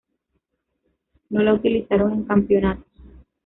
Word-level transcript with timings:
No 1.29 1.43
la 1.43 1.53
utilizaron 1.53 2.11
en 2.13 2.23
campeonatos. 2.23 2.87